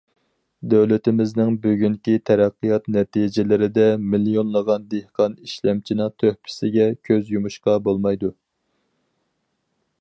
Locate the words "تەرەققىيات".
2.29-2.89